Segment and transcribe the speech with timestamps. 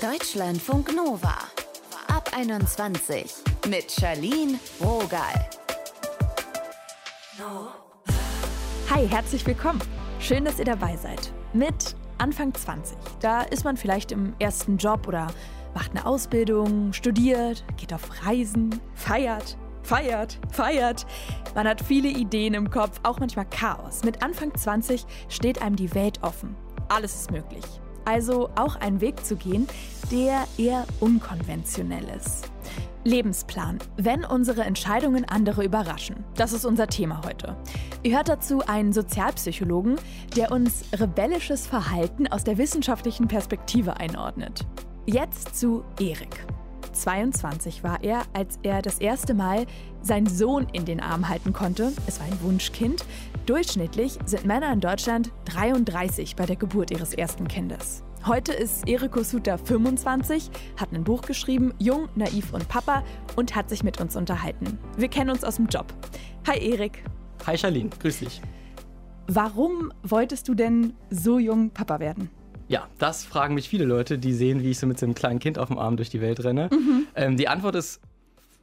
[0.00, 1.34] Deutschlandfunk Nova.
[2.08, 3.34] Ab 21
[3.68, 5.34] mit Charlene Rogal.
[8.88, 9.82] Hi, herzlich willkommen.
[10.18, 11.30] Schön, dass ihr dabei seid.
[11.52, 12.96] Mit Anfang 20.
[13.20, 15.26] Da ist man vielleicht im ersten Job oder
[15.74, 21.04] macht eine Ausbildung, studiert, geht auf Reisen, feiert, feiert, feiert.
[21.54, 24.02] Man hat viele Ideen im Kopf, auch manchmal Chaos.
[24.02, 26.56] Mit Anfang 20 steht einem die Welt offen.
[26.88, 27.64] Alles ist möglich.
[28.04, 29.66] Also auch einen Weg zu gehen,
[30.10, 32.50] der eher unkonventionell ist.
[33.04, 36.24] Lebensplan, wenn unsere Entscheidungen andere überraschen.
[36.34, 37.56] Das ist unser Thema heute.
[38.02, 39.96] Ihr hört dazu einen Sozialpsychologen,
[40.36, 44.66] der uns rebellisches Verhalten aus der wissenschaftlichen Perspektive einordnet.
[45.06, 46.44] Jetzt zu Erik.
[46.92, 49.66] 22 war er, als er das erste Mal
[50.02, 51.92] seinen Sohn in den Arm halten konnte.
[52.06, 53.04] Es war ein Wunschkind.
[53.46, 58.04] Durchschnittlich sind Männer in Deutschland 33 bei der Geburt ihres ersten Kindes.
[58.26, 63.02] Heute ist Eriko Suter 25, hat ein Buch geschrieben, Jung, Naiv und Papa
[63.36, 64.78] und hat sich mit uns unterhalten.
[64.98, 65.86] Wir kennen uns aus dem Job.
[66.46, 67.02] Hi Erik.
[67.46, 68.42] Hi Charlene, grüß dich.
[69.26, 72.30] Warum wolltest du denn so jung Papa werden?
[72.68, 75.40] Ja, das fragen mich viele Leute, die sehen, wie ich so mit so einem kleinen
[75.40, 76.68] Kind auf dem Arm durch die Welt renne.
[76.70, 77.06] Mhm.
[77.16, 78.00] Ähm, die Antwort ist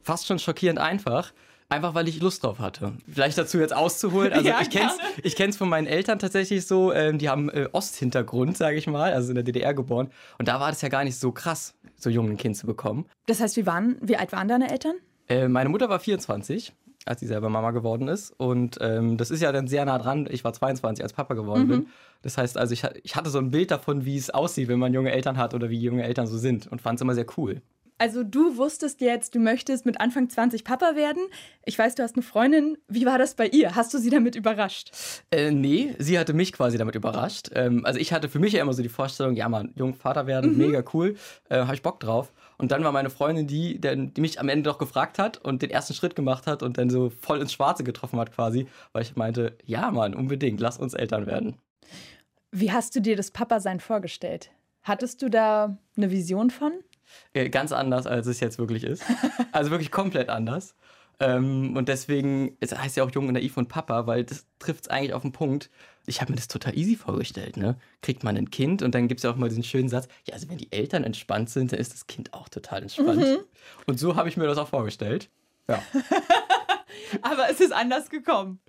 [0.02, 1.32] fast schon schockierend einfach.
[1.70, 2.94] Einfach weil ich Lust drauf hatte.
[3.06, 4.32] Vielleicht dazu jetzt auszuholen.
[4.32, 6.92] Also ja, ich kenne es ich kenn's von meinen Eltern tatsächlich so.
[6.92, 10.10] Ähm, die haben äh, Osthintergrund, sage ich mal, also in der DDR geboren.
[10.38, 13.06] Und da war das ja gar nicht so krass, so jung ein Kind zu bekommen.
[13.26, 14.94] Das heißt, wie, waren, wie alt waren deine Eltern?
[15.28, 16.72] Äh, meine Mutter war 24
[17.08, 18.32] als sie selber Mama geworden ist.
[18.36, 20.28] Und ähm, das ist ja dann sehr nah dran.
[20.30, 21.68] Ich war 22, als Papa geworden mhm.
[21.68, 21.86] bin.
[22.22, 24.92] Das heißt also, ich, ich, hatte so ein Bild davon, wie es aussieht, wenn man
[24.92, 27.62] junge Eltern hat oder wie junge Eltern so sind und fand es immer sehr cool.
[27.98, 31.26] Also du wusstest jetzt, du möchtest mit Anfang 20 Papa werden.
[31.64, 32.78] Ich weiß, du hast eine Freundin.
[32.86, 33.74] Wie war das bei ihr?
[33.74, 34.92] Hast du sie damit überrascht?
[35.32, 37.50] Äh, nee, sie hatte mich quasi damit überrascht.
[37.54, 40.28] Ähm, also ich hatte für mich ja immer so die Vorstellung, ja man, jung Vater
[40.28, 40.58] werden, mhm.
[40.58, 41.16] mega cool,
[41.48, 42.32] äh, habe ich Bock drauf.
[42.56, 45.70] Und dann war meine Freundin die, die mich am Ende doch gefragt hat und den
[45.70, 49.16] ersten Schritt gemacht hat und dann so voll ins Schwarze getroffen hat quasi, weil ich
[49.16, 51.56] meinte, ja Mann, unbedingt, lass uns Eltern werden.
[52.52, 54.50] Wie hast du dir das Papa-Sein vorgestellt?
[54.82, 56.72] Hattest du da eine Vision von?
[57.32, 59.02] Äh, ganz anders, als es jetzt wirklich ist.
[59.52, 60.74] Also wirklich komplett anders.
[61.20, 64.84] Ähm, und deswegen, es heißt ja auch Jung und Naiv und Papa, weil das trifft
[64.84, 65.70] es eigentlich auf den Punkt.
[66.06, 67.76] Ich habe mir das total easy vorgestellt, ne?
[68.02, 70.34] Kriegt man ein Kind und dann gibt es ja auch mal diesen schönen Satz, ja,
[70.34, 73.20] also wenn die Eltern entspannt sind, dann ist das Kind auch total entspannt.
[73.20, 73.38] Mhm.
[73.86, 75.28] Und so habe ich mir das auch vorgestellt.
[75.68, 75.82] Ja.
[77.22, 78.60] Aber es ist anders gekommen.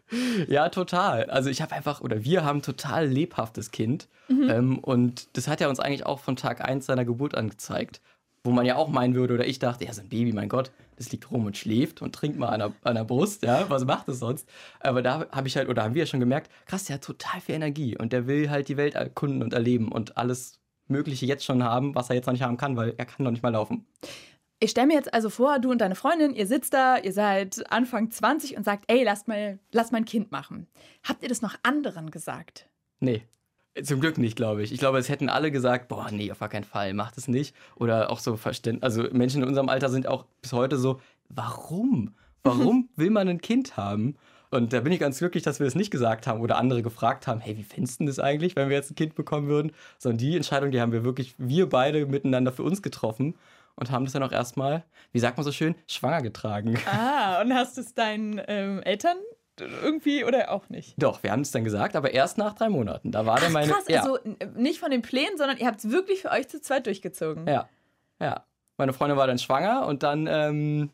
[0.47, 1.25] Ja, total.
[1.25, 4.07] Also ich habe einfach, oder wir haben total lebhaftes Kind.
[4.27, 4.49] Mhm.
[4.49, 8.01] Ähm, und das hat er uns eigentlich auch von Tag 1 seiner Geburt angezeigt.
[8.43, 10.71] Wo man ja auch meinen würde, oder ich dachte, ja, so ein Baby, mein Gott,
[10.95, 13.85] das liegt rum und schläft und trinkt mal an der, an der Brust, ja, was
[13.85, 14.47] macht es sonst?
[14.79, 17.41] Aber da habe ich halt, oder haben wir ja schon gemerkt, krass, der hat total
[17.41, 21.45] viel Energie und der will halt die Welt erkunden und erleben und alles Mögliche jetzt
[21.45, 23.49] schon haben, was er jetzt noch nicht haben kann, weil er kann noch nicht mal
[23.49, 23.85] laufen.
[24.61, 27.71] Ich stelle mir jetzt also vor, du und deine Freundin, ihr sitzt da, ihr seid
[27.71, 30.67] Anfang 20 und sagt, ey, lasst mal, lasst mein Kind machen.
[31.07, 32.67] Habt ihr das noch anderen gesagt?
[32.99, 33.23] Nee.
[33.83, 34.71] Zum Glück nicht, glaube ich.
[34.71, 37.55] Ich glaube, es hätten alle gesagt, boah, nee, auf gar keinen Fall, macht es nicht.
[37.75, 38.83] Oder auch so verständlich.
[38.83, 42.15] Also Menschen in unserem Alter sind auch bis heute so, warum?
[42.43, 44.15] Warum will man ein Kind haben?
[44.51, 47.27] Und da bin ich ganz glücklich, dass wir es nicht gesagt haben oder andere gefragt
[47.27, 49.71] haben, hey, wie findest du das eigentlich, wenn wir jetzt ein Kind bekommen würden?
[49.99, 53.35] Sondern die Entscheidung, die haben wir wirklich, wir beide miteinander für uns getroffen
[53.75, 56.77] und haben das dann auch erstmal, wie sagt man so schön, schwanger getragen.
[56.85, 59.17] Ah, und hast es deinen ähm, Eltern
[59.59, 60.93] irgendwie oder auch nicht?
[60.97, 63.11] Doch, wir haben es dann gesagt, aber erst nach drei Monaten.
[63.11, 63.71] Da war Ach, dann meine.
[63.71, 64.01] Krass, ja.
[64.01, 64.17] also
[64.55, 67.47] nicht von den Plänen, sondern ihr habt es wirklich für euch zu zweit durchgezogen.
[67.47, 67.67] Ja.
[68.19, 68.45] Ja.
[68.77, 70.89] Meine Freundin war dann schwanger und dann ähm,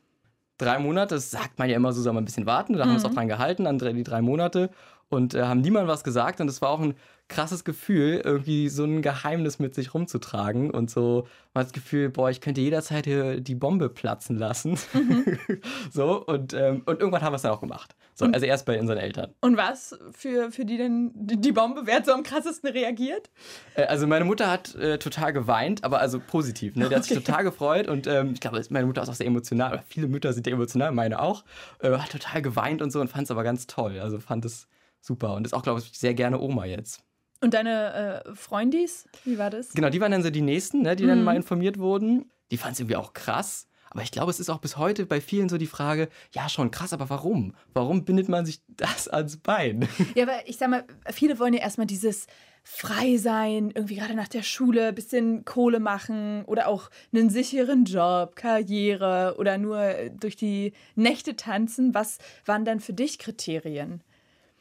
[0.58, 2.74] drei Monate, das sagt man ja immer so, soll man ein bisschen warten.
[2.74, 3.16] Da haben wir uns auch mhm.
[3.16, 4.70] dran gehalten, dann die drei Monate
[5.10, 6.96] und äh, haben niemand was gesagt und es war auch ein
[7.28, 12.10] krasses Gefühl, irgendwie so ein Geheimnis mit sich rumzutragen und so man hat das Gefühl,
[12.10, 14.78] boah, ich könnte jederzeit hier die Bombe platzen lassen.
[14.94, 15.38] Mhm.
[15.92, 17.96] so und, ähm, und irgendwann haben wir es dann auch gemacht.
[18.18, 19.34] So, also erst bei unseren Eltern.
[19.42, 21.82] Und was für, für die denn die Bombe?
[21.84, 23.30] Wer hat so am krassesten reagiert?
[23.76, 26.78] Äh, also meine Mutter hat äh, total geweint, aber also positiv.
[26.78, 26.88] Ne?
[26.88, 29.74] Die hat sich total gefreut und ähm, ich glaube, meine Mutter ist auch sehr emotional.
[29.74, 31.44] Oder viele Mütter sind ja emotional, meine auch.
[31.80, 34.00] Äh, hat total geweint und so und fand es aber ganz toll.
[34.00, 34.70] Also fand es
[35.02, 37.04] super und ist auch, glaube ich, sehr gerne Oma jetzt.
[37.42, 39.74] Und deine äh, Freundis, wie war das?
[39.74, 41.10] Genau, die waren dann so die Nächsten, ne, die mhm.
[41.10, 42.32] dann mal informiert wurden.
[42.50, 43.68] Die fanden es irgendwie auch krass.
[43.96, 46.70] Aber ich glaube, es ist auch bis heute bei vielen so die Frage, ja, schon
[46.70, 47.56] krass, aber warum?
[47.74, 49.88] Warum bindet man sich das ans Bein?
[50.16, 50.84] Ja, aber ich sag mal,
[51.14, 52.28] viele wollen ja erstmal dieses
[52.62, 57.86] frei sein, irgendwie gerade nach der Schule ein bisschen Kohle machen oder auch einen sicheren
[57.86, 61.94] Job, Karriere oder nur durch die Nächte tanzen.
[61.94, 64.02] Was waren denn für dich Kriterien?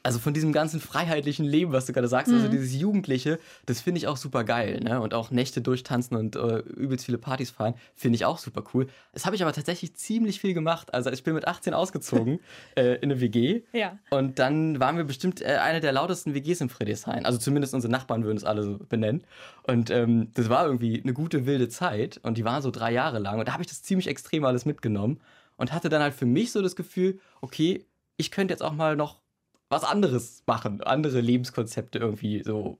[0.04, 2.50] Also von diesem ganzen freiheitlichen Leben, was du gerade sagst, also mhm.
[2.50, 4.80] also dieses Jugendliche, das finde ich auch super geil.
[4.80, 5.00] Ne?
[5.00, 8.86] Und auch Nächte durchtanzen und äh, übelst viele Partys feiern, finde ich auch super cool.
[9.14, 10.92] Das habe ich aber tatsächlich ziemlich viel gemacht.
[10.92, 12.40] Also ich bin mit 18 ausgezogen
[12.76, 13.62] äh, in eine WG.
[13.72, 13.98] Ja.
[14.10, 17.24] Und dann waren wir bestimmt äh, eine der lautesten WGs in Friedrichshain.
[17.24, 19.24] Also zumindest unsere Nachbarn würden es alle so benennen.
[19.62, 22.20] Und ähm, das war irgendwie eine gute wilde Zeit.
[22.22, 23.38] Und die war so drei Jahre lang.
[23.38, 25.22] Und da habe ich das ziemlich extrem alles mitgenommen.
[25.56, 27.86] Und hatte dann halt für mich so das Gefühl, okay,
[28.18, 29.23] ich könnte jetzt auch mal noch
[29.68, 32.78] was anderes machen, andere Lebenskonzepte irgendwie so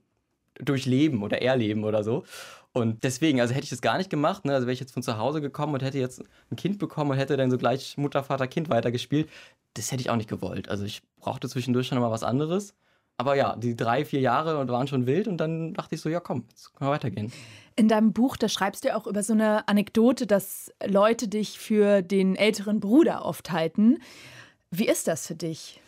[0.59, 2.23] durchleben oder erleben oder so.
[2.73, 4.53] Und deswegen, also hätte ich das gar nicht gemacht, ne?
[4.53, 6.21] also wäre ich jetzt von zu Hause gekommen und hätte jetzt
[6.51, 9.29] ein Kind bekommen und hätte dann so gleich Mutter, Vater, Kind weitergespielt,
[9.75, 10.69] das hätte ich auch nicht gewollt.
[10.69, 12.73] Also ich brauchte zwischendurch schon mal was anderes.
[13.17, 16.09] Aber ja, die drei, vier Jahre und waren schon wild und dann dachte ich so,
[16.09, 17.31] ja komm, jetzt können wir weitergehen.
[17.77, 22.01] In deinem Buch, da schreibst du auch über so eine Anekdote, dass Leute dich für
[22.01, 23.99] den älteren Bruder oft halten.
[24.69, 25.79] Wie ist das für dich?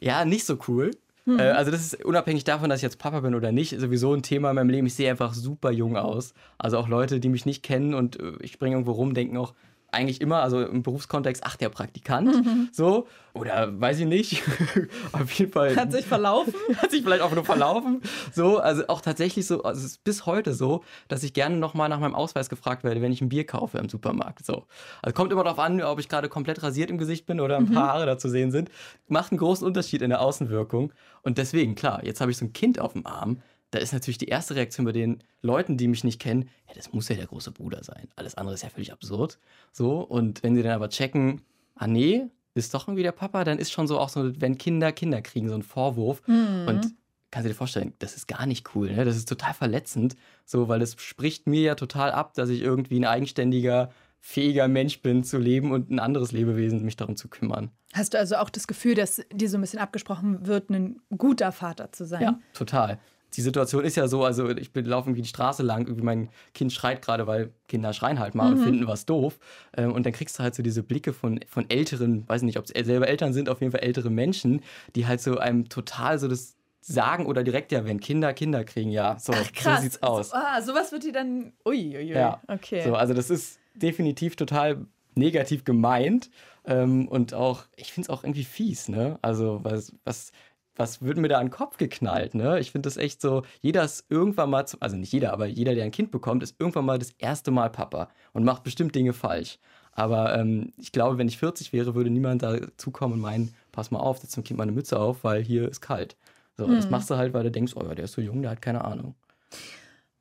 [0.00, 0.90] Ja, nicht so cool.
[1.26, 1.38] Mhm.
[1.38, 4.22] Äh, also das ist unabhängig davon, dass ich jetzt Papa bin oder nicht, sowieso ein
[4.22, 4.86] Thema in meinem Leben.
[4.86, 6.34] Ich sehe einfach super jung aus.
[6.58, 9.54] Also auch Leute, die mich nicht kennen und äh, ich springe irgendwo rum, denken auch,
[9.96, 12.68] eigentlich immer, also im Berufskontext, ach, der Praktikant, mhm.
[12.72, 14.42] so, oder weiß ich nicht,
[15.12, 15.74] auf jeden Fall.
[15.74, 16.54] Hat sich verlaufen?
[16.76, 18.02] Hat sich vielleicht auch nur verlaufen,
[18.32, 21.88] so, also auch tatsächlich so, also es ist bis heute so, dass ich gerne nochmal
[21.88, 24.64] nach meinem Ausweis gefragt werde, wenn ich ein Bier kaufe im Supermarkt, so.
[25.02, 27.72] Also kommt immer darauf an, ob ich gerade komplett rasiert im Gesicht bin oder ein
[27.72, 27.88] paar mhm.
[27.88, 28.70] Haare da zu sehen sind,
[29.08, 32.52] macht einen großen Unterschied in der Außenwirkung und deswegen, klar, jetzt habe ich so ein
[32.52, 33.40] Kind auf dem Arm,
[33.70, 36.92] da ist natürlich die erste Reaktion bei den Leuten, die mich nicht kennen, ja, das
[36.92, 38.08] muss ja der große Bruder sein.
[38.16, 39.38] Alles andere ist ja völlig absurd.
[39.72, 41.42] So, und wenn sie dann aber checken,
[41.74, 44.92] ah nee, ist doch irgendwie der Papa, dann ist schon so auch so, wenn Kinder
[44.92, 46.22] Kinder kriegen, so ein Vorwurf.
[46.26, 46.66] Mhm.
[46.66, 46.94] Und
[47.30, 49.04] kannst du dir vorstellen, das ist gar nicht cool, ne?
[49.04, 52.98] Das ist total verletzend, so, weil es spricht mir ja total ab, dass ich irgendwie
[52.98, 53.90] ein eigenständiger,
[54.20, 57.70] fähiger Mensch bin zu leben und ein anderes Lebewesen mich darum zu kümmern.
[57.92, 61.52] Hast du also auch das Gefühl, dass dir so ein bisschen abgesprochen wird, ein guter
[61.52, 62.22] Vater zu sein?
[62.22, 62.98] Ja, total
[63.34, 66.72] die Situation ist ja so, also ich laufe irgendwie die Straße lang, irgendwie mein Kind
[66.72, 68.58] schreit gerade, weil Kinder schreien halt mal mhm.
[68.58, 69.38] und finden was doof.
[69.76, 72.64] Ähm, und dann kriegst du halt so diese Blicke von, von älteren, weiß nicht, ob
[72.64, 74.62] es selber Eltern sind, auf jeden Fall ältere Menschen,
[74.94, 78.90] die halt so einem total so das sagen oder direkt ja, wenn Kinder Kinder kriegen,
[78.90, 79.78] ja, so, Ach, krass.
[79.78, 80.30] so sieht's aus.
[80.30, 82.08] So, ah, sowas wird die dann, ui, ui, ui.
[82.10, 82.40] Ja.
[82.46, 82.82] okay.
[82.84, 84.86] So, also das ist definitiv total
[85.16, 86.30] negativ gemeint
[86.64, 89.18] ähm, und auch, ich finde es auch irgendwie fies, ne?
[89.22, 90.30] Also was, was
[90.76, 92.60] was wird mir da an den Kopf geknallt, ne?
[92.60, 95.74] Ich finde das echt so, jeder ist irgendwann mal, zu, also nicht jeder, aber jeder,
[95.74, 99.12] der ein Kind bekommt, ist irgendwann mal das erste Mal Papa und macht bestimmt Dinge
[99.12, 99.58] falsch.
[99.92, 103.90] Aber ähm, ich glaube, wenn ich 40 wäre, würde niemand dazu kommen und meinen, pass
[103.90, 106.16] mal auf, setz dem Kind mal eine Mütze auf, weil hier ist kalt.
[106.56, 106.76] So, hm.
[106.76, 108.62] das machst du halt, weil du denkst, oh ja, der ist so jung, der hat
[108.62, 109.14] keine Ahnung.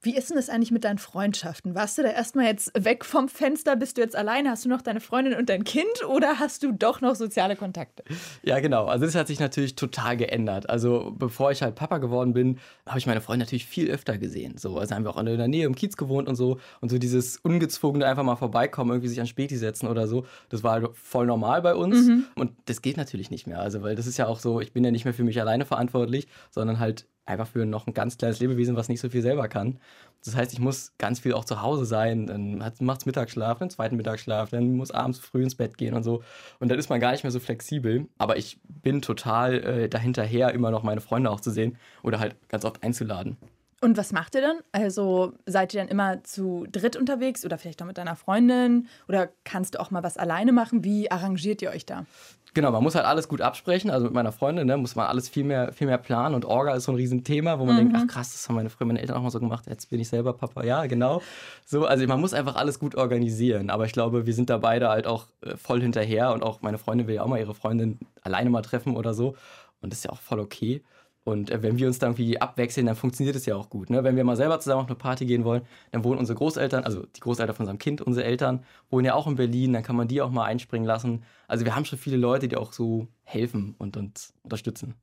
[0.06, 1.74] Wie ist denn das eigentlich mit deinen Freundschaften?
[1.74, 3.76] Warst du da erstmal jetzt weg vom Fenster?
[3.76, 4.52] Bist du jetzt alleine?
[4.52, 8.04] Hast du noch deine Freundin und dein Kind oder hast du doch noch soziale Kontakte?
[8.44, 8.86] Ja, genau.
[8.86, 10.70] Also das hat sich natürlich total geändert.
[10.70, 14.60] Also bevor ich halt Papa geworden bin, habe ich meine Freunde natürlich viel öfter gesehen.
[14.60, 16.60] So, also haben wir auch in der Nähe im Kiez gewohnt und so.
[16.82, 20.62] Und so dieses ungezwungene einfach mal vorbeikommen, irgendwie sich an Späti setzen oder so, das
[20.62, 22.06] war halt voll normal bei uns.
[22.06, 22.26] Mhm.
[22.36, 23.60] Und das geht natürlich nicht mehr.
[23.60, 25.66] Also, weil das ist ja auch so, ich bin ja nicht mehr für mich alleine
[25.66, 29.48] verantwortlich, sondern halt einfach für noch ein ganz kleines Lebewesen, was nicht so viel selber
[29.48, 29.80] kann.
[30.24, 33.70] Das heißt, ich muss ganz viel auch zu Hause sein, dann macht es Mittagsschlaf, einen
[33.70, 36.24] zweiten Mittagsschlaf, dann muss abends früh ins Bett gehen und so.
[36.60, 38.08] Und dann ist man gar nicht mehr so flexibel.
[38.18, 42.36] Aber ich bin total äh, dahinterher, immer noch meine Freunde auch zu sehen oder halt
[42.50, 43.38] ganz oft einzuladen.
[43.86, 44.58] Und was macht ihr dann?
[44.72, 48.88] Also seid ihr dann immer zu dritt unterwegs oder vielleicht auch mit deiner Freundin?
[49.08, 50.84] Oder kannst du auch mal was alleine machen?
[50.84, 52.08] Wie arrangiert ihr euch da?
[52.56, 53.92] Genau, man muss halt alles gut absprechen.
[53.92, 56.34] Also mit meiner Freundin ne, muss man alles viel mehr, viel mehr planen.
[56.34, 57.92] Und Orga ist so ein Riesenthema, wo man mhm.
[57.92, 59.66] denkt, ach krass, das haben meine Freunde, meine Eltern auch mal so gemacht.
[59.68, 60.64] Jetzt bin ich selber Papa.
[60.64, 61.22] Ja, genau.
[61.64, 63.70] So, also man muss einfach alles gut organisieren.
[63.70, 66.34] Aber ich glaube, wir sind da beide halt auch äh, voll hinterher.
[66.34, 69.36] Und auch meine Freundin will ja auch mal ihre Freundin alleine mal treffen oder so.
[69.80, 70.82] Und das ist ja auch voll okay.
[71.26, 73.90] Und äh, wenn wir uns dann irgendwie abwechseln, dann funktioniert es ja auch gut.
[73.90, 74.04] Ne?
[74.04, 77.06] Wenn wir mal selber zusammen auf eine Party gehen wollen, dann wohnen unsere Großeltern, also
[77.08, 80.08] die Großeltern von unserem Kind, unsere Eltern, wohnen ja auch in Berlin, dann kann man
[80.08, 81.24] die auch mal einspringen lassen.
[81.48, 84.94] Also wir haben schon viele Leute, die auch so helfen und uns unterstützen.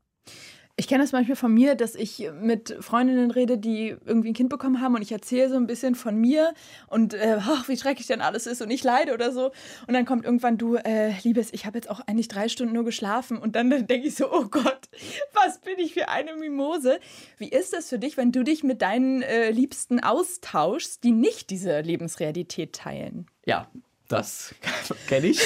[0.77, 4.49] Ich kenne das manchmal von mir, dass ich mit Freundinnen rede, die irgendwie ein Kind
[4.49, 6.55] bekommen haben und ich erzähle so ein bisschen von mir
[6.87, 9.53] und äh, ach, wie schrecklich denn alles ist und ich leide oder so.
[9.87, 12.85] Und dann kommt irgendwann du, äh, Liebes, ich habe jetzt auch eigentlich drei Stunden nur
[12.85, 14.89] geschlafen und dann denke ich so, oh Gott,
[15.35, 17.01] was bin ich für eine Mimose.
[17.37, 21.51] Wie ist das für dich, wenn du dich mit deinen äh, Liebsten austauschst, die nicht
[21.51, 23.27] diese Lebensrealität teilen?
[23.45, 23.69] Ja,
[24.13, 24.55] Das
[25.09, 25.41] kenne ich.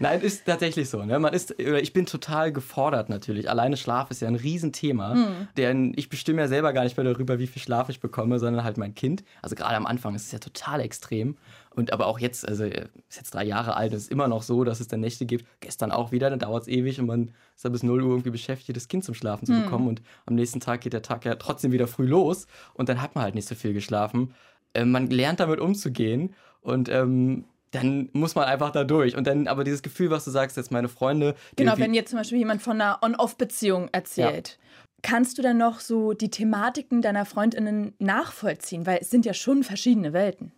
[0.00, 1.04] Nein, ist tatsächlich so.
[1.04, 1.18] Ne?
[1.18, 3.50] Man ist, ich bin total gefordert natürlich.
[3.50, 5.14] Alleine Schlaf ist ja ein Riesenthema.
[5.14, 5.48] Mhm.
[5.56, 8.64] Denn ich bestimme ja selber gar nicht mehr darüber, wie viel Schlaf ich bekomme, sondern
[8.64, 9.24] halt mein Kind.
[9.42, 11.36] Also gerade am Anfang ist es ja total extrem.
[11.76, 14.64] Und aber auch jetzt, also ist jetzt drei Jahre alt, ist es immer noch so,
[14.64, 15.44] dass es dann Nächte gibt.
[15.60, 18.30] Gestern auch wieder, dann dauert es ewig und man ist dann bis 0 Uhr irgendwie
[18.30, 19.64] beschäftigt, das Kind zum Schlafen zu mhm.
[19.64, 19.88] bekommen.
[19.88, 23.14] Und am nächsten Tag geht der Tag ja trotzdem wieder früh los und dann hat
[23.14, 24.32] man halt nicht so viel geschlafen.
[24.72, 29.16] Äh, man lernt damit umzugehen und ähm, dann muss man einfach da durch.
[29.16, 31.34] Und dann aber dieses Gefühl, was du sagst, jetzt meine Freunde.
[31.56, 34.58] Genau, wenn jetzt zum Beispiel jemand von einer On-Off-Beziehung erzählt.
[34.60, 34.86] Ja.
[35.02, 38.86] Kannst du dann noch so die Thematiken deiner Freundinnen nachvollziehen?
[38.86, 40.52] Weil es sind ja schon verschiedene Welten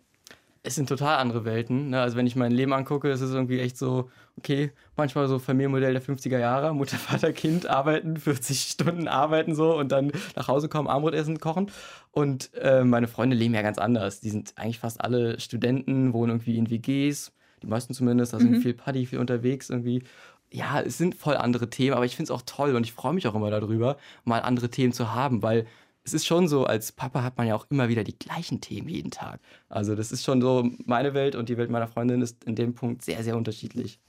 [0.63, 1.89] es sind total andere Welten.
[1.89, 2.01] Ne?
[2.01, 5.93] Also wenn ich mein Leben angucke, ist es irgendwie echt so, okay, manchmal so Familienmodell
[5.93, 10.67] der 50er Jahre, Mutter, Vater, Kind arbeiten, 40 Stunden arbeiten so und dann nach Hause
[10.67, 11.71] kommen, Armbrot essen, kochen.
[12.11, 14.19] Und äh, meine Freunde leben ja ganz anders.
[14.19, 18.51] Die sind eigentlich fast alle Studenten, wohnen irgendwie in WGs, die meisten zumindest, da sind
[18.51, 18.61] mhm.
[18.61, 20.03] viel Party, viel unterwegs irgendwie.
[20.51, 23.13] Ja, es sind voll andere Themen, aber ich finde es auch toll und ich freue
[23.13, 25.67] mich auch immer darüber, mal andere Themen zu haben, weil
[26.09, 28.89] es ist schon so, als Papa hat man ja auch immer wieder die gleichen Themen
[28.89, 29.39] jeden Tag.
[29.69, 32.73] Also das ist schon so, meine Welt und die Welt meiner Freundin ist in dem
[32.73, 33.99] Punkt sehr, sehr unterschiedlich.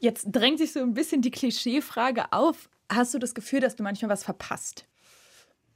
[0.00, 2.68] Jetzt drängt sich so ein bisschen die Klischeefrage auf.
[2.88, 4.86] Hast du das Gefühl, dass du manchmal was verpasst?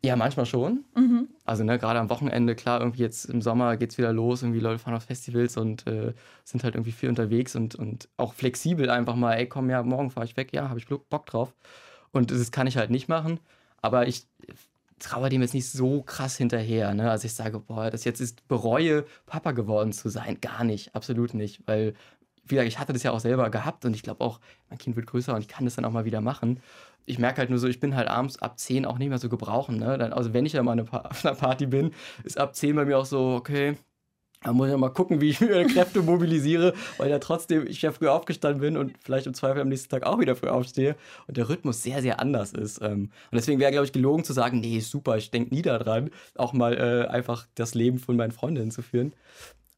[0.05, 0.85] Ja, manchmal schon.
[0.97, 1.29] Mhm.
[1.45, 4.61] Also ne, gerade am Wochenende, klar, irgendwie jetzt im Sommer geht es wieder los, irgendwie
[4.61, 8.91] Leute fahren auf Festivals und äh, sind halt irgendwie viel unterwegs und, und auch flexibel
[8.91, 11.55] einfach mal, ey komm, ja, morgen fahre ich weg, ja, habe ich Bock drauf.
[12.11, 13.39] Und das kann ich halt nicht machen.
[13.81, 14.27] Aber ich
[15.05, 16.95] trauere dem jetzt nicht so krass hinterher.
[16.95, 17.11] Ne?
[17.11, 20.41] Also ich sage, boah, das jetzt ist, bereue, Papa geworden zu sein.
[20.41, 21.63] Gar nicht, absolut nicht.
[21.67, 21.95] Weil,
[22.45, 24.97] wie gesagt, ich hatte das ja auch selber gehabt und ich glaube auch, mein Kind
[24.97, 26.61] wird größer und ich kann das dann auch mal wieder machen.
[27.07, 29.29] Ich merke halt nur so, ich bin halt abends ab 10 auch nicht mehr so
[29.29, 29.77] gebrauchen.
[29.79, 29.99] Ne?
[29.99, 31.93] Dann, also wenn ich ja mal auf einer Party bin,
[32.25, 33.77] ist ab 10 bei mir auch so, okay,
[34.45, 37.83] da muss ich ja mal gucken, wie ich meine Kräfte mobilisiere, weil ja trotzdem ich
[37.83, 40.97] ja früh aufgestanden bin und vielleicht im Zweifel am nächsten Tag auch wieder früh aufstehe
[41.27, 42.81] und der Rhythmus sehr, sehr anders ist.
[42.83, 46.11] Ähm, und deswegen wäre, glaube ich, gelogen zu sagen, nee, super, ich denke nie daran,
[46.37, 49.15] auch mal äh, einfach das Leben von meinen Freundinnen zu führen.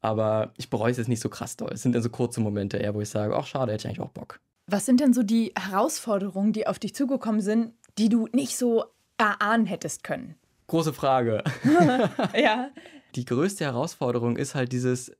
[0.01, 1.71] Aber ich bereue es jetzt nicht so krass doll.
[1.73, 4.05] Es sind dann so kurze Momente eher, wo ich sage, ach schade, hätte ich eigentlich
[4.05, 4.39] auch Bock.
[4.67, 8.83] Was sind denn so die Herausforderungen, die auf dich zugekommen sind, die du nicht so
[9.17, 10.35] erahnen hättest können?
[10.67, 11.43] Große Frage.
[12.37, 12.69] ja
[13.17, 15.11] die größte Herausforderung ist halt dieses,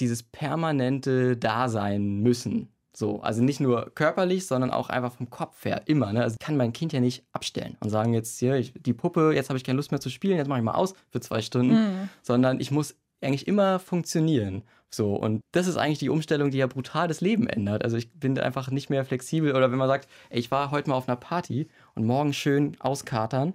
[0.00, 2.68] dieses permanente Dasein müssen.
[2.94, 6.12] So, also nicht nur körperlich, sondern auch einfach vom Kopf her, immer.
[6.12, 6.22] Ne?
[6.22, 9.32] Also ich kann mein Kind ja nicht abstellen und sagen, jetzt hier, ich, die Puppe,
[9.34, 11.40] jetzt habe ich keine Lust mehr zu spielen, jetzt mache ich mal aus für zwei
[11.40, 12.08] Stunden, mhm.
[12.22, 14.62] sondern ich muss eigentlich immer funktionieren.
[14.90, 17.84] So, und das ist eigentlich die Umstellung, die ja brutal das Leben ändert.
[17.84, 19.54] Also ich bin einfach nicht mehr flexibel.
[19.54, 22.76] Oder wenn man sagt, ey, ich war heute mal auf einer Party und morgen schön
[22.80, 23.54] auskatern,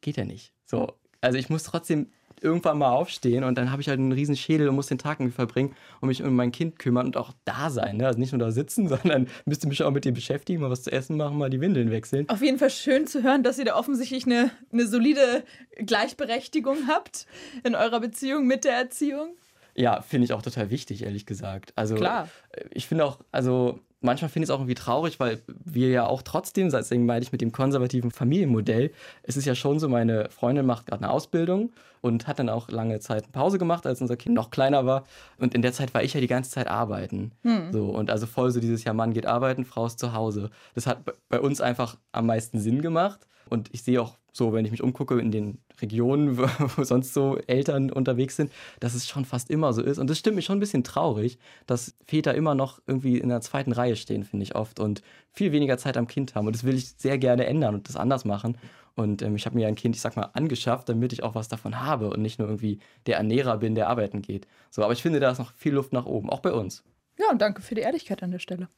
[0.00, 0.52] geht ja nicht.
[0.64, 2.10] So, also ich muss trotzdem
[2.42, 5.20] irgendwann mal aufstehen und dann habe ich halt einen riesen Schädel und muss den Tag
[5.20, 7.96] irgendwie verbringen und mich um mein Kind kümmern und auch da sein.
[7.96, 8.06] Ne?
[8.06, 10.92] Also nicht nur da sitzen, sondern müsste mich auch mit dem beschäftigen, mal was zu
[10.92, 12.28] essen machen, mal die Windeln wechseln.
[12.28, 15.44] Auf jeden Fall schön zu hören, dass ihr da offensichtlich eine, eine solide
[15.76, 17.26] Gleichberechtigung habt
[17.64, 19.36] in eurer Beziehung mit der Erziehung.
[19.74, 21.72] Ja, finde ich auch total wichtig, ehrlich gesagt.
[21.76, 22.28] Also, Klar.
[22.70, 26.22] Ich finde auch, also manchmal finde ich es auch irgendwie traurig, weil wir ja auch
[26.22, 28.90] trotzdem, deswegen meine ich mit dem konservativen Familienmodell,
[29.22, 32.68] es ist ja schon so, meine Freundin macht gerade eine Ausbildung und hat dann auch
[32.68, 35.04] lange Zeit Pause gemacht, als unser Kind noch kleiner war.
[35.38, 37.32] Und in der Zeit war ich ja die ganze Zeit arbeiten.
[37.42, 37.72] Hm.
[37.72, 40.50] So, und also voll so dieses Jahr, Mann geht arbeiten, Frau ist zu Hause.
[40.74, 43.26] Das hat bei uns einfach am meisten Sinn gemacht.
[43.52, 46.38] Und ich sehe auch so, wenn ich mich umgucke in den Regionen,
[46.76, 49.98] wo sonst so Eltern unterwegs sind, dass es schon fast immer so ist.
[49.98, 53.42] Und das stimmt mich schon ein bisschen traurig, dass Väter immer noch irgendwie in der
[53.42, 56.46] zweiten Reihe stehen, finde ich oft, und viel weniger Zeit am Kind haben.
[56.46, 58.56] Und das will ich sehr gerne ändern und das anders machen.
[58.94, 61.48] Und ähm, ich habe mir ein Kind, ich sag mal, angeschafft, damit ich auch was
[61.48, 64.46] davon habe und nicht nur irgendwie der Ernährer bin, der arbeiten geht.
[64.70, 66.84] So, aber ich finde, da ist noch viel Luft nach oben, auch bei uns.
[67.18, 68.68] Ja, und danke für die Ehrlichkeit an der Stelle.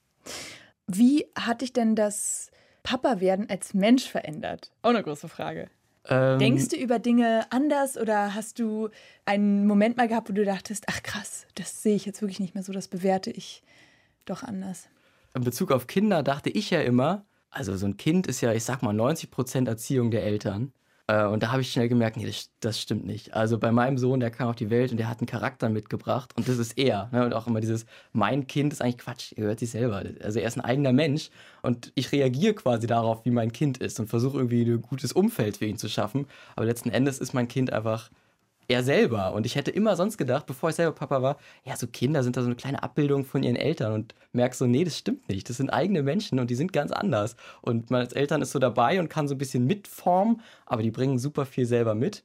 [0.86, 2.50] Wie hat dich denn das
[2.84, 4.70] Papa werden als Mensch verändert?
[4.82, 5.68] Auch eine große Frage.
[6.06, 8.90] Ähm, Denkst du über Dinge anders oder hast du
[9.24, 12.54] einen Moment mal gehabt, wo du dachtest, ach krass, das sehe ich jetzt wirklich nicht
[12.54, 13.62] mehr so, das bewerte ich
[14.26, 14.88] doch anders?
[15.34, 18.64] In Bezug auf Kinder dachte ich ja immer, also so ein Kind ist ja, ich
[18.64, 20.72] sag mal, 90 Prozent Erziehung der Eltern.
[21.06, 23.34] Äh, und da habe ich schnell gemerkt, nee, das, das, stimmt nicht.
[23.34, 26.32] Also bei meinem Sohn, der kam auf die Welt und der hat einen Charakter mitgebracht
[26.36, 27.08] und das ist er.
[27.12, 27.24] Ne?
[27.24, 30.02] Und auch immer dieses, mein Kind ist eigentlich Quatsch, er hört sich selber.
[30.22, 31.30] Also er ist ein eigener Mensch
[31.62, 35.58] und ich reagiere quasi darauf, wie mein Kind ist und versuche irgendwie ein gutes Umfeld
[35.58, 36.26] für ihn zu schaffen.
[36.56, 38.10] Aber letzten Endes ist mein Kind einfach
[38.68, 39.32] er selber.
[39.34, 42.36] Und ich hätte immer sonst gedacht, bevor ich selber Papa war, ja, so Kinder sind
[42.36, 45.48] da so eine kleine Abbildung von ihren Eltern und merkst so, nee, das stimmt nicht.
[45.48, 47.36] Das sind eigene Menschen und die sind ganz anders.
[47.62, 50.90] Und man als Eltern ist so dabei und kann so ein bisschen mitformen, aber die
[50.90, 52.24] bringen super viel selber mit.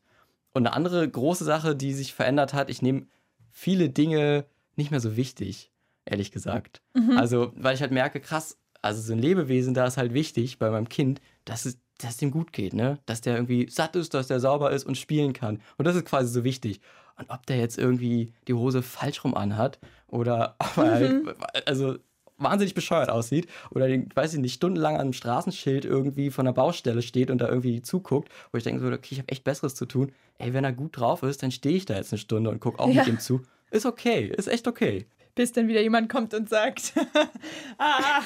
[0.52, 3.06] Und eine andere große Sache, die sich verändert hat, ich nehme
[3.52, 5.72] viele Dinge nicht mehr so wichtig.
[6.06, 6.82] ehrlich gesagt.
[6.94, 7.18] Mhm.
[7.18, 10.70] Also, weil ich halt merke, krass, also so ein Lebewesen, da ist halt wichtig bei
[10.70, 13.00] meinem Kind, dass es, dass es dem gut geht, ne?
[13.06, 15.62] Dass der irgendwie satt ist, dass der sauber ist und spielen kann.
[15.78, 16.82] Und das ist quasi so wichtig.
[17.18, 21.34] Und ob der jetzt irgendwie die Hose falsch rum anhat oder er halt, mhm.
[21.66, 21.98] also
[22.38, 27.02] wahnsinnig bescheuert aussieht oder, weiß ich nicht, stundenlang an einem Straßenschild irgendwie von der Baustelle
[27.02, 29.86] steht und da irgendwie zuguckt, wo ich denke so, okay, ich habe echt Besseres zu
[29.86, 30.12] tun.
[30.38, 32.80] Ey, wenn er gut drauf ist, dann stehe ich da jetzt eine Stunde und gucke
[32.80, 33.02] auch ja.
[33.02, 33.42] mit ihm zu.
[33.72, 35.06] Ist okay, ist echt okay.
[35.36, 36.94] Bis dann wieder jemand kommt und sagt,
[37.78, 38.22] ah,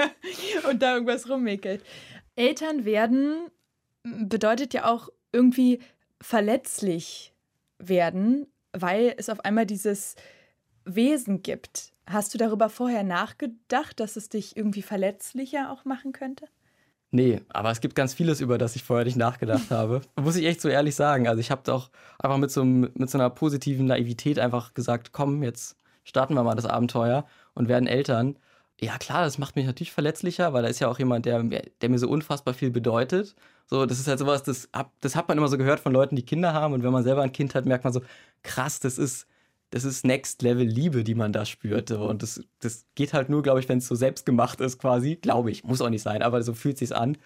[0.70, 1.82] und da irgendwas rummickelt.
[2.36, 3.50] Eltern werden
[4.02, 5.80] bedeutet ja auch irgendwie
[6.20, 7.32] verletzlich
[7.78, 10.16] werden, weil es auf einmal dieses
[10.84, 11.92] Wesen gibt.
[12.06, 16.46] Hast du darüber vorher nachgedacht, dass es dich irgendwie verletzlicher auch machen könnte?
[17.10, 20.02] Nee, aber es gibt ganz vieles, über das ich vorher nicht nachgedacht habe.
[20.20, 21.28] Muss ich echt so ehrlich sagen.
[21.28, 25.42] Also ich habe doch einfach mit so, mit so einer positiven Naivität einfach gesagt, komm,
[25.42, 27.24] jetzt starten wir mal das Abenteuer
[27.54, 28.36] und werden Eltern.
[28.84, 31.88] Ja klar, das macht mich natürlich verletzlicher, weil da ist ja auch jemand, der, der
[31.88, 33.34] mir so unfassbar viel bedeutet.
[33.66, 34.68] So, das ist halt sowas, das,
[35.00, 36.74] das hat man immer so gehört von Leuten, die Kinder haben.
[36.74, 38.02] Und wenn man selber ein Kind hat, merkt man so,
[38.42, 39.26] krass, das ist,
[39.70, 41.98] das ist Next Level Liebe, die man da spürte.
[41.98, 45.16] Und das, das geht halt nur, glaube ich, wenn es so selbst gemacht ist, quasi.
[45.16, 47.16] Glaube ich, muss auch nicht sein, aber so fühlt sich an.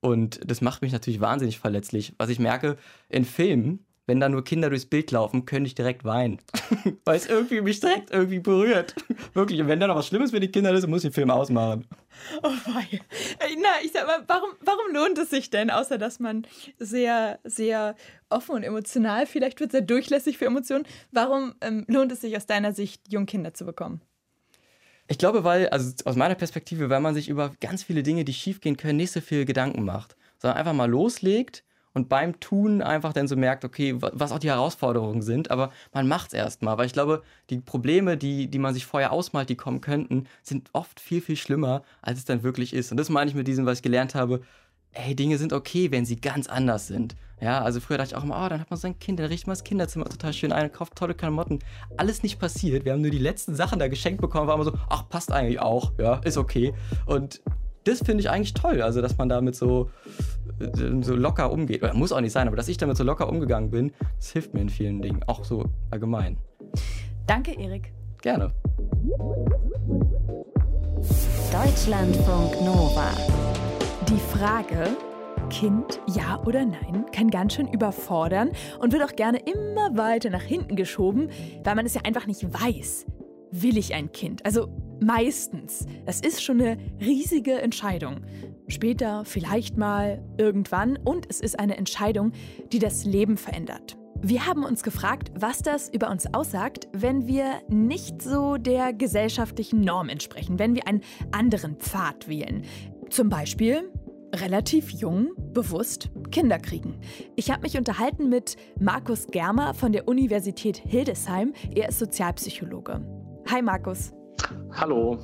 [0.00, 2.14] Und das macht mich natürlich wahnsinnig verletzlich.
[2.18, 2.76] Was ich merke
[3.08, 6.38] in Filmen, wenn da nur Kinder durchs Bild laufen, könnte ich direkt weinen.
[7.04, 8.94] Weil es irgendwie mich direkt irgendwie berührt.
[9.34, 9.60] Wirklich.
[9.60, 11.86] Und wenn da noch was Schlimmes für die Kinder ist, muss ich den Film ausmachen.
[12.42, 13.00] Oh wei.
[13.60, 16.46] Na, ich sag mal, warum, warum lohnt es sich denn, außer dass man
[16.78, 17.96] sehr, sehr
[18.30, 22.46] offen und emotional vielleicht wird, sehr durchlässig für Emotionen, warum ähm, lohnt es sich aus
[22.46, 24.00] deiner Sicht, Jungkinder zu bekommen?
[25.08, 28.32] Ich glaube, weil, also aus meiner Perspektive, weil man sich über ganz viele Dinge, die
[28.32, 30.16] schiefgehen können, nicht so viel Gedanken macht.
[30.38, 31.64] Sondern einfach mal loslegt
[31.96, 36.06] und beim Tun einfach dann so merkt, okay, was auch die Herausforderungen sind, aber man
[36.06, 39.54] macht es erstmal, weil ich glaube, die Probleme, die, die man sich vorher ausmalt, die
[39.56, 42.90] kommen könnten, sind oft viel, viel schlimmer, als es dann wirklich ist.
[42.90, 44.42] Und das meine ich mit diesem, was ich gelernt habe,
[44.92, 47.16] ey, Dinge sind okay, wenn sie ganz anders sind.
[47.40, 49.46] Ja, also früher dachte ich auch immer, oh, dann hat man sein Kind, dann richtet
[49.46, 51.60] man das Kinderzimmer total schön ein, kauft tolle Klamotten.
[51.96, 52.84] Alles nicht passiert.
[52.84, 55.60] Wir haben nur die letzten Sachen da geschenkt bekommen, war immer so, ach, passt eigentlich
[55.60, 56.74] auch, ja, ist okay.
[57.06, 57.40] Und
[57.86, 59.90] das finde ich eigentlich toll, also dass man damit so,
[60.58, 61.82] äh, so locker umgeht.
[61.82, 64.54] Oder muss auch nicht sein, aber dass ich damit so locker umgegangen bin, das hilft
[64.54, 66.36] mir in vielen Dingen, auch so allgemein.
[67.26, 67.92] Danke, Erik.
[68.22, 68.50] Gerne.
[71.52, 73.10] Deutschlandfunk Nova.
[74.08, 74.96] Die Frage,
[75.50, 80.42] Kind, ja oder nein, kann ganz schön überfordern und wird auch gerne immer weiter nach
[80.42, 81.30] hinten geschoben,
[81.62, 83.06] weil man es ja einfach nicht weiß.
[83.52, 84.44] Will ich ein Kind?
[84.44, 84.68] Also
[85.00, 85.86] Meistens.
[86.04, 88.20] Das ist schon eine riesige Entscheidung.
[88.68, 90.96] Später, vielleicht mal, irgendwann.
[90.96, 92.32] Und es ist eine Entscheidung,
[92.72, 93.96] die das Leben verändert.
[94.22, 99.82] Wir haben uns gefragt, was das über uns aussagt, wenn wir nicht so der gesellschaftlichen
[99.82, 102.62] Norm entsprechen, wenn wir einen anderen Pfad wählen.
[103.10, 103.90] Zum Beispiel
[104.34, 106.98] relativ jung, bewusst Kinder kriegen.
[107.36, 111.52] Ich habe mich unterhalten mit Markus Germer von der Universität Hildesheim.
[111.74, 113.00] Er ist Sozialpsychologe.
[113.48, 114.15] Hi Markus.
[114.72, 115.18] Hallo.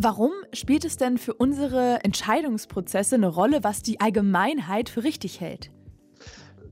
[0.00, 5.70] Warum spielt es denn für unsere Entscheidungsprozesse eine Rolle, was die Allgemeinheit für richtig hält?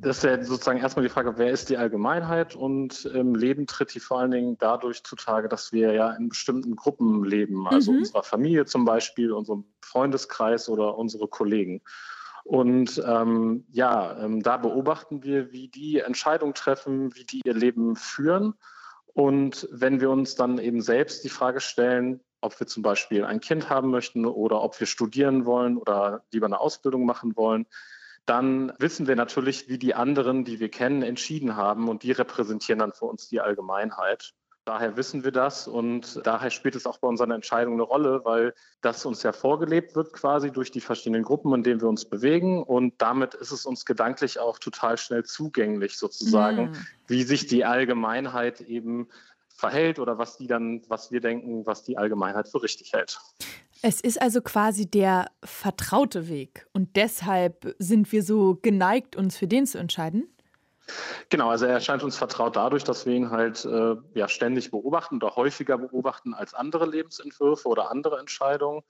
[0.01, 2.55] Das ist ja sozusagen erstmal die Frage, wer ist die Allgemeinheit?
[2.55, 6.77] Und im Leben tritt die vor allen Dingen dadurch zutage, dass wir ja in bestimmten
[6.77, 7.99] Gruppen leben, also mhm.
[7.99, 11.83] unserer Familie zum Beispiel, unserem Freundeskreis oder unsere Kollegen.
[12.45, 17.97] Und ähm, ja, ähm, da beobachten wir, wie die Entscheidungen treffen, wie die ihr Leben
[17.97, 18.55] führen
[19.17, 23.41] und wenn wir uns dann eben selbst die Frage stellen, ob wir zum Beispiel ein
[23.41, 27.65] Kind haben möchten oder ob wir studieren wollen oder lieber eine Ausbildung machen wollen,
[28.27, 32.81] dann wissen wir natürlich, wie die anderen, die wir kennen, entschieden haben und die repräsentieren
[32.81, 34.35] dann für uns die Allgemeinheit.
[34.67, 38.53] Daher wissen wir das und daher spielt es auch bei unseren Entscheidungen eine Rolle, weil
[38.81, 42.65] das uns ja vorgelebt wird quasi durch die verschiedenen Gruppen, in denen wir uns bewegen
[42.65, 46.77] und damit ist es uns gedanklich auch total schnell zugänglich sozusagen, mm.
[47.07, 49.07] wie sich die Allgemeinheit eben
[49.55, 53.21] verhält oder was die dann, was wir denken, was die Allgemeinheit für richtig hält.
[53.83, 59.47] Es ist also quasi der vertraute Weg und deshalb sind wir so geneigt, uns für
[59.47, 60.29] den zu entscheiden?
[61.31, 65.17] Genau, also er erscheint uns vertraut dadurch, dass wir ihn halt äh, ja, ständig beobachten
[65.17, 68.83] oder häufiger beobachten als andere Lebensentwürfe oder andere Entscheidungen.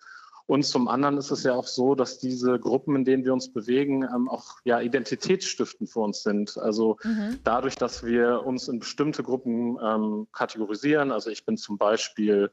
[0.47, 3.53] Und zum anderen ist es ja auch so, dass diese Gruppen, in denen wir uns
[3.53, 6.57] bewegen, ähm, auch ja, identitätsstiftend für uns sind.
[6.57, 7.41] Also mhm.
[7.43, 11.11] dadurch, dass wir uns in bestimmte Gruppen ähm, kategorisieren.
[11.11, 12.51] Also ich bin zum Beispiel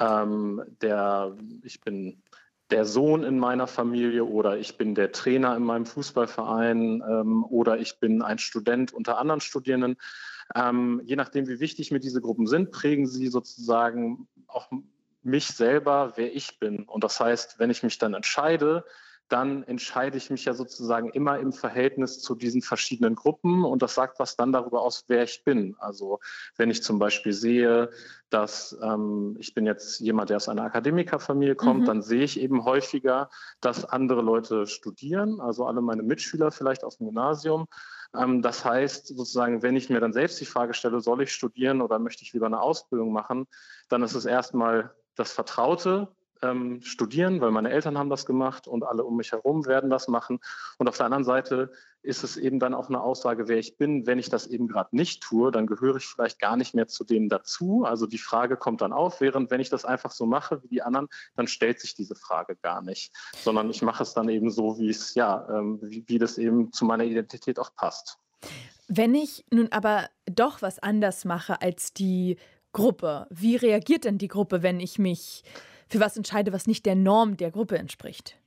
[0.00, 2.20] ähm, der, ich bin
[2.70, 7.78] der Sohn in meiner Familie oder ich bin der Trainer in meinem Fußballverein ähm, oder
[7.78, 9.96] ich bin ein Student unter anderen Studierenden.
[10.54, 14.70] Ähm, je nachdem, wie wichtig mir diese Gruppen sind, prägen sie sozusagen auch
[15.22, 16.84] mich selber, wer ich bin.
[16.84, 18.84] Und das heißt, wenn ich mich dann entscheide,
[19.30, 23.94] dann entscheide ich mich ja sozusagen immer im Verhältnis zu diesen verschiedenen Gruppen und das
[23.94, 25.76] sagt was dann darüber aus, wer ich bin.
[25.78, 26.18] Also
[26.56, 27.90] wenn ich zum Beispiel sehe,
[28.28, 31.86] dass ähm, ich bin jetzt jemand, der aus einer Akademikerfamilie kommt, mhm.
[31.86, 36.98] dann sehe ich eben häufiger, dass andere Leute studieren, also alle meine Mitschüler vielleicht aus
[36.98, 37.66] dem Gymnasium.
[38.16, 41.82] Ähm, das heißt sozusagen, wenn ich mir dann selbst die Frage stelle, soll ich studieren
[41.82, 43.46] oder möchte ich lieber eine Ausbildung machen,
[43.88, 46.08] dann ist es erstmal das Vertraute,
[46.42, 50.08] ähm, studieren, weil meine Eltern haben das gemacht und alle um mich herum werden das
[50.08, 50.40] machen.
[50.78, 51.72] Und auf der anderen Seite
[52.02, 54.06] ist es eben dann auch eine Aussage, wer ich bin.
[54.06, 57.04] Wenn ich das eben gerade nicht tue, dann gehöre ich vielleicht gar nicht mehr zu
[57.04, 57.84] denen dazu.
[57.84, 60.82] Also die Frage kommt dann auf, während wenn ich das einfach so mache wie die
[60.82, 64.78] anderen, dann stellt sich diese Frage gar nicht, sondern ich mache es dann eben so,
[64.78, 68.18] wie es ja, ähm, wie, wie das eben zu meiner Identität auch passt.
[68.88, 72.38] Wenn ich nun aber doch was anders mache als die
[72.72, 75.42] Gruppe, wie reagiert denn die Gruppe, wenn ich mich
[75.90, 78.38] für was entscheide, was nicht der Norm der Gruppe entspricht.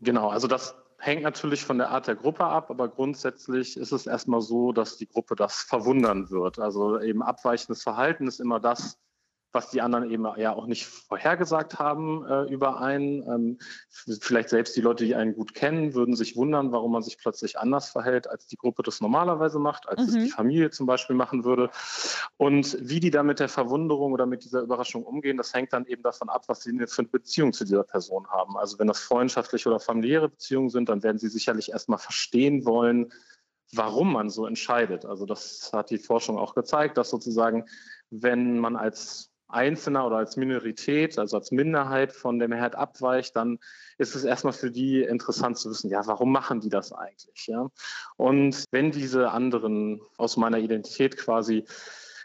[0.00, 4.06] Genau, also das hängt natürlich von der Art der Gruppe ab, aber grundsätzlich ist es
[4.06, 6.58] erstmal so, dass die Gruppe das verwundern wird.
[6.58, 8.98] Also eben abweichendes Verhalten ist immer das,
[9.52, 13.22] was die anderen eben ja auch nicht vorhergesagt haben äh, über einen.
[13.22, 13.58] Ähm,
[14.20, 17.58] vielleicht selbst die Leute, die einen gut kennen, würden sich wundern, warum man sich plötzlich
[17.58, 20.08] anders verhält, als die Gruppe das normalerweise macht, als mhm.
[20.08, 21.70] es die Familie zum Beispiel machen würde.
[22.36, 25.86] Und wie die da mit der Verwunderung oder mit dieser Überraschung umgehen, das hängt dann
[25.86, 28.56] eben davon ab, was sie für eine Beziehung zu dieser Person haben.
[28.58, 33.12] Also wenn das freundschaftliche oder familiäre Beziehungen sind, dann werden sie sicherlich erstmal verstehen wollen,
[33.72, 35.04] warum man so entscheidet.
[35.04, 37.66] Also das hat die Forschung auch gezeigt, dass sozusagen,
[38.10, 43.58] wenn man als Einzelner oder als Minorität, also als Minderheit von dem Herd abweicht, dann
[43.96, 47.46] ist es erstmal für die interessant zu wissen, ja, warum machen die das eigentlich?
[47.46, 47.68] Ja?
[48.16, 51.64] Und wenn diese anderen aus meiner Identität quasi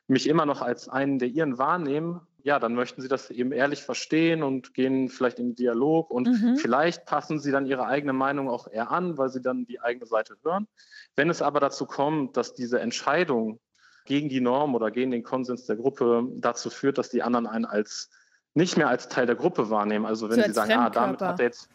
[0.07, 3.83] mich immer noch als einen der ihren wahrnehmen, ja, dann möchten sie das eben ehrlich
[3.83, 6.57] verstehen und gehen vielleicht in den Dialog und mhm.
[6.57, 10.05] vielleicht passen sie dann ihre eigene Meinung auch eher an, weil sie dann die eigene
[10.05, 10.67] Seite hören.
[11.15, 13.61] Wenn es aber dazu kommt, dass diese Entscheidung
[14.05, 17.65] gegen die Norm oder gegen den Konsens der Gruppe dazu führt, dass die anderen einen
[17.65, 18.09] als
[18.53, 20.05] nicht mehr als Teil der Gruppe wahrnehmen.
[20.05, 21.69] Also wenn so sie sagen, ah, damit hat er jetzt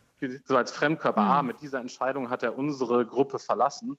[0.44, 1.30] so als Fremdkörper, mhm.
[1.30, 3.98] ah, mit dieser Entscheidung hat er unsere Gruppe verlassen,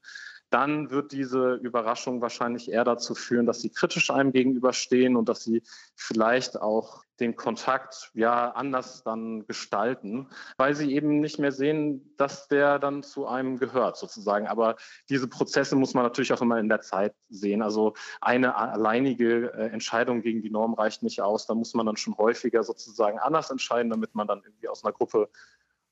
[0.49, 5.43] dann wird diese Überraschung wahrscheinlich eher dazu führen, dass sie kritisch einem gegenüberstehen und dass
[5.43, 5.61] sie
[5.95, 10.27] vielleicht auch den Kontakt ja anders dann gestalten,
[10.57, 14.47] weil sie eben nicht mehr sehen, dass der dann zu einem gehört sozusagen.
[14.47, 14.77] Aber
[15.09, 17.61] diese Prozesse muss man natürlich auch immer in der Zeit sehen.
[17.61, 21.45] Also eine alleinige äh, Entscheidung gegen die Norm reicht nicht aus.
[21.45, 24.93] Da muss man dann schon häufiger sozusagen anders entscheiden, damit man dann irgendwie aus einer
[24.93, 25.29] Gruppe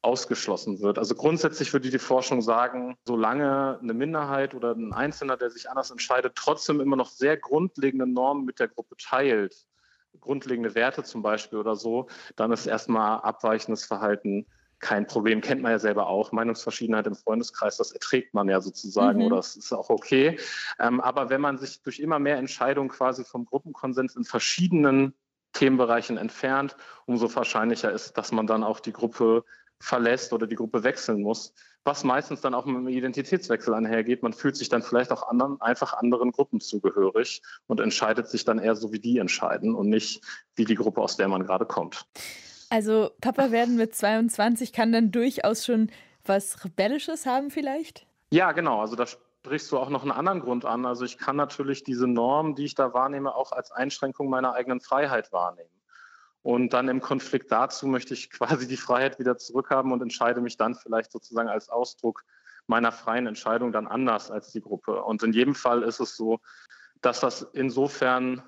[0.08, 0.98] ausgeschlossen wird.
[0.98, 5.91] Also grundsätzlich würde die Forschung sagen, solange eine Minderheit oder ein Einzelner, der sich anders
[5.91, 9.67] entscheidet, trotzdem immer noch sehr grundlegende Normen mit der Gruppe teilt,
[10.22, 14.46] grundlegende Werte zum Beispiel oder so, dann ist erstmal abweichendes Verhalten
[14.80, 15.41] kein Problem.
[15.41, 16.32] Kennt man ja selber auch.
[16.32, 19.26] Meinungsverschiedenheit im Freundeskreis, das erträgt man ja sozusagen mhm.
[19.26, 20.39] oder das ist auch okay.
[20.80, 25.13] Ähm, aber wenn man sich durch immer mehr Entscheidungen quasi vom Gruppenkonsens in verschiedenen
[25.52, 29.43] Themenbereichen entfernt, umso wahrscheinlicher ist, dass man dann auch die Gruppe
[29.80, 34.24] verlässt oder die Gruppe wechseln muss, was meistens dann auch mit einem Identitätswechsel einhergeht.
[34.24, 38.60] Man fühlt sich dann vielleicht auch anderen, einfach anderen Gruppen zugehörig und entscheidet sich dann
[38.60, 40.22] eher so, wie die entscheiden und nicht
[40.56, 42.06] wie die Gruppe, aus der man gerade kommt.
[42.70, 45.90] Also Papa werden mit 22 kann dann durchaus schon
[46.26, 48.06] was Rebellisches haben vielleicht?
[48.32, 48.82] Ja, genau.
[48.82, 50.86] Also da sprichst du auch noch einen anderen Grund an.
[50.86, 54.82] Also ich kann natürlich diese Norm, die ich da wahrnehme, auch als Einschränkung meiner eigenen
[54.82, 55.70] Freiheit wahrnehmen.
[56.43, 60.58] Und dann im Konflikt dazu möchte ich quasi die Freiheit wieder zurückhaben und entscheide mich
[60.58, 62.23] dann vielleicht sozusagen als Ausdruck
[62.67, 65.02] meiner freien Entscheidung dann anders als die Gruppe.
[65.04, 66.39] Und in jedem Fall ist es so,
[67.02, 68.43] dass das insofern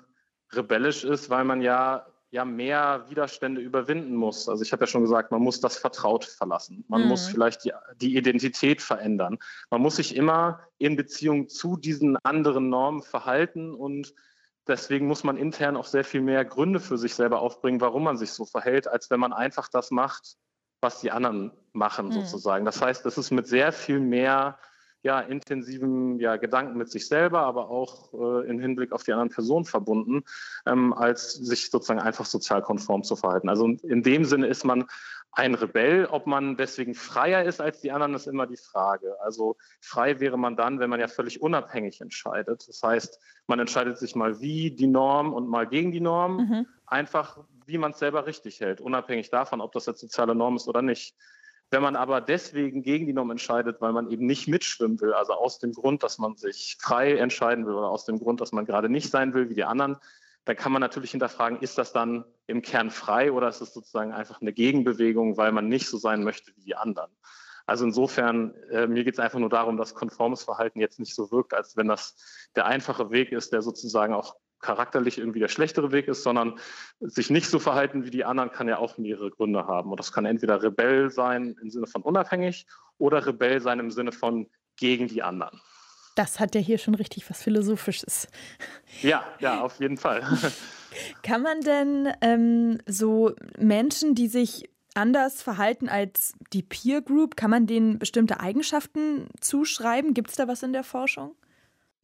[0.52, 4.48] rebellisch ist, weil man ja ja mehr Widerstände überwinden muss.
[4.48, 6.84] Also ich habe ja schon gesagt, man muss das Vertraut verlassen.
[6.88, 7.08] Man mhm.
[7.08, 9.38] muss vielleicht die, die, Identität verändern.
[9.70, 14.14] Man muss sich immer in Beziehung zu diesen anderen Normen verhalten und
[14.70, 18.16] deswegen muss man intern auch sehr viel mehr Gründe für sich selber aufbringen, warum man
[18.16, 20.36] sich so verhält, als wenn man einfach das macht,
[20.80, 22.12] was die anderen machen, mhm.
[22.12, 22.64] sozusagen.
[22.64, 24.58] Das heißt, es ist mit sehr viel mehr
[25.02, 29.30] ja, intensiven ja, Gedanken mit sich selber, aber auch äh, im Hinblick auf die anderen
[29.30, 30.24] Personen verbunden,
[30.66, 33.48] ähm, als sich sozusagen einfach sozial konform zu verhalten.
[33.48, 34.86] Also in dem Sinne ist man
[35.32, 36.06] ein Rebell.
[36.06, 39.16] Ob man deswegen freier ist als die anderen, ist immer die Frage.
[39.20, 42.66] Also frei wäre man dann, wenn man ja völlig unabhängig entscheidet.
[42.68, 46.66] Das heißt, man entscheidet sich mal wie die Norm und mal gegen die Norm, mhm.
[46.86, 50.66] einfach wie man es selber richtig hält, unabhängig davon, ob das jetzt soziale Norm ist
[50.68, 51.14] oder nicht.
[51.70, 55.34] Wenn man aber deswegen gegen die Norm entscheidet, weil man eben nicht mitschwimmen will, also
[55.34, 58.64] aus dem Grund, dass man sich frei entscheiden will oder aus dem Grund, dass man
[58.64, 59.96] gerade nicht sein will wie die anderen,
[60.44, 64.12] dann kann man natürlich hinterfragen, ist das dann im Kern frei oder ist es sozusagen
[64.12, 67.10] einfach eine Gegenbewegung, weil man nicht so sein möchte wie die anderen?
[67.66, 71.30] Also insofern, äh, mir geht es einfach nur darum, dass konformes Verhalten jetzt nicht so
[71.30, 72.16] wirkt, als wenn das
[72.56, 76.58] der einfache Weg ist, der sozusagen auch charakterlich irgendwie der schlechtere Weg ist, sondern
[77.00, 79.90] sich nicht so verhalten wie die anderen kann ja auch mehrere Gründe haben.
[79.90, 82.66] Und das kann entweder Rebell sein im Sinne von unabhängig
[82.98, 85.60] oder Rebell sein im Sinne von gegen die anderen.
[86.14, 88.28] Das hat ja hier schon richtig was Philosophisches.
[89.02, 90.20] Ja, ja, auf jeden Fall.
[91.22, 97.36] Kann man denn ähm, so Menschen, die sich anders verhalten als die Peer Group?
[97.36, 100.12] Kann man denen bestimmte Eigenschaften zuschreiben?
[100.12, 101.36] Gibt es da was in der Forschung?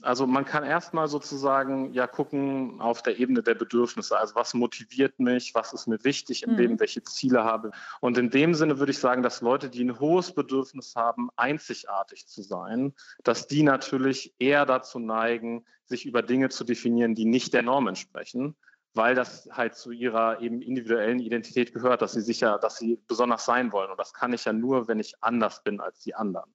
[0.03, 4.19] Also man kann erstmal sozusagen ja gucken auf der Ebene der Bedürfnisse.
[4.19, 6.59] Also was motiviert mich, was ist mir wichtig im mhm.
[6.59, 7.71] Leben, welche Ziele habe.
[8.01, 12.27] Und in dem Sinne würde ich sagen, dass Leute, die ein hohes Bedürfnis haben, einzigartig
[12.27, 17.55] zu sein, dass die natürlich eher dazu neigen, sich über Dinge zu definieren, die nicht
[17.55, 18.55] der Norm entsprechen
[18.97, 23.45] weil das halt zu ihrer eben individuellen Identität gehört, dass sie sicher, dass sie besonders
[23.45, 23.91] sein wollen.
[23.91, 26.51] Und das kann ich ja nur, wenn ich anders bin als die anderen.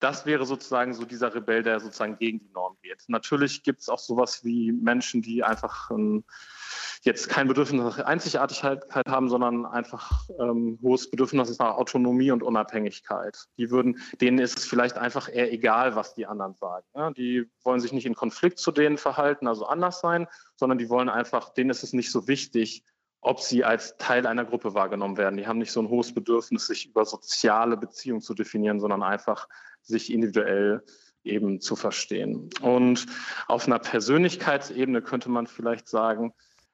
[0.00, 3.04] Das wäre sozusagen so dieser Rebell, der sozusagen gegen die Norm geht.
[3.08, 6.24] Natürlich gibt es auch sowas wie Menschen, die einfach ähm,
[7.02, 13.38] jetzt kein Bedürfnis nach Einzigartigkeit haben, sondern einfach ähm, hohes Bedürfnis nach Autonomie und Unabhängigkeit.
[13.56, 16.86] Die würden, denen ist es vielleicht einfach eher egal, was die anderen sagen.
[16.94, 17.10] Ja?
[17.10, 21.08] Die wollen sich nicht in Konflikt zu denen verhalten, also anders sein, sondern die wollen
[21.08, 22.84] einfach, denen ist es nicht so wichtig,
[23.20, 25.36] ob sie als Teil einer Gruppe wahrgenommen werden.
[25.36, 29.48] Die haben nicht so ein hohes Bedürfnis, sich über soziale Beziehungen zu definieren, sondern einfach
[29.82, 30.82] sich individuell
[31.22, 32.48] eben zu verstehen.
[32.62, 33.06] Und
[33.46, 36.32] auf einer Persönlichkeitsebene könnte man vielleicht sagen,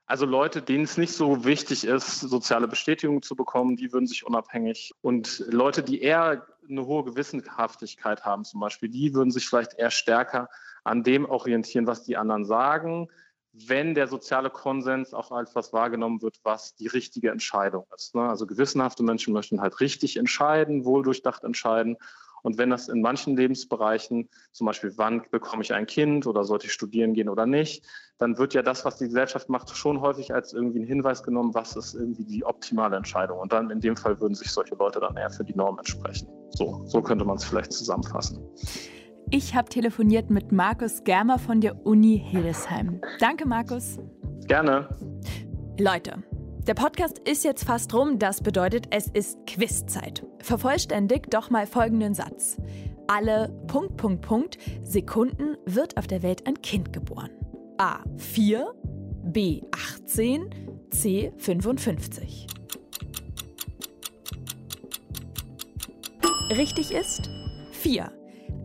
[0.09, 4.25] also Leute, denen es nicht so wichtig ist, soziale Bestätigung zu bekommen, die würden sich
[4.25, 4.93] unabhängig.
[5.03, 9.91] Und Leute, die eher eine hohe Gewissenhaftigkeit haben zum Beispiel, die würden sich vielleicht eher
[9.91, 10.49] stärker
[10.85, 13.09] an dem orientieren, was die anderen sagen,
[13.67, 18.15] wenn der soziale Konsens auch als was wahrgenommen wird, was die richtige Entscheidung ist.
[18.15, 18.23] Ne?
[18.23, 21.97] Also gewissenhafte Menschen möchten halt richtig entscheiden, wohldurchdacht entscheiden.
[22.43, 26.67] Und wenn das in manchen Lebensbereichen, zum Beispiel wann bekomme ich ein Kind oder sollte
[26.67, 27.85] ich studieren gehen oder nicht,
[28.19, 31.55] dann wird ja das, was die Gesellschaft macht, schon häufig als irgendwie ein Hinweis genommen,
[31.55, 33.41] was ist irgendwie die optimale Entscheidung.
[33.41, 36.29] Und dann in dem Fall würden sich solche Leute dann eher für die Norm entsprechen.
[36.51, 38.41] So, so könnte man es vielleicht zusammenfassen.
[39.31, 43.01] Ich habe telefoniert mit Markus Germer von der Uni Hildesheim.
[43.19, 43.99] Danke, Markus.
[44.47, 44.89] Gerne.
[45.81, 46.23] Leute,
[46.69, 48.21] der Podcast ist jetzt fast rum.
[48.21, 50.25] Das bedeutet, es ist Quizzeit.
[50.43, 52.57] Vervollständigt doch mal folgenden Satz.
[53.09, 57.31] Alle Punkt, Punkt, Punkt Sekunden wird auf der Welt ein Kind geboren.
[57.79, 58.75] A 4,
[59.25, 60.51] B 18,
[60.91, 62.47] C 55.
[66.51, 67.29] Richtig ist
[67.73, 68.13] 4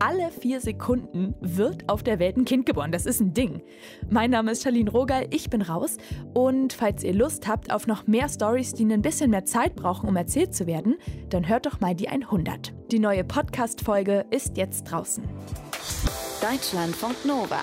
[0.02, 2.90] alle vier Sekunden wird auf der Welt ein Kind geboren.
[2.90, 3.62] Das ist ein Ding.
[4.10, 5.96] Mein Name ist Charlene Rogal, ich bin raus.
[6.34, 10.08] Und falls ihr Lust habt auf noch mehr Stories, die ein bisschen mehr Zeit brauchen,
[10.08, 10.96] um erzählt zu werden,
[11.28, 12.72] dann hört doch mal die 100.
[12.90, 15.22] Die neue Podcast-Folge ist jetzt draußen.
[16.40, 17.60] Deutschlandfunk Nova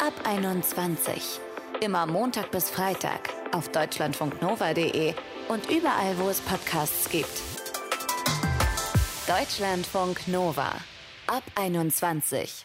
[0.00, 1.40] ab 21.
[1.82, 5.12] Immer Montag bis Freitag auf deutschlandfunknova.de
[5.48, 7.42] und überall, wo es Podcasts gibt.
[9.26, 10.72] Deutschlandfunk Nova
[11.26, 12.64] ab 21.